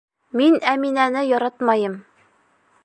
[0.39, 2.01] Мин Әминәне яратмайым.